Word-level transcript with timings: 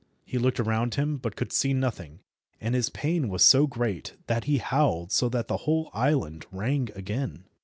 He 0.25 0.39
looked 0.39 0.59
around 0.59 0.95
him 0.95 1.17
but 1.17 1.35
could 1.35 1.53
see 1.53 1.75
nothing, 1.75 2.21
and 2.59 2.73
his 2.73 2.89
pain 2.89 3.29
was 3.29 3.43
so 3.45 3.67
great 3.67 4.15
that 4.25 4.45
he 4.45 4.57
howled 4.57 5.11
so 5.11 5.29
that 5.29 5.47
the 5.47 5.57
whole 5.57 5.91
island 5.93 6.43
rang 6.51 6.89
again. 6.95 7.45